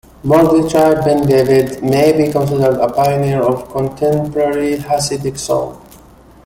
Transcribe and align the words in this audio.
Mordechai 0.23 0.95
Ben 1.05 1.27
David 1.27 1.83
may 1.83 2.11
be 2.17 2.31
considered 2.31 2.79
a 2.79 2.91
pioneer 2.91 3.43
of 3.43 3.69
contemporary 3.71 4.77
Hasidic 4.77 5.37
song. 5.37 5.79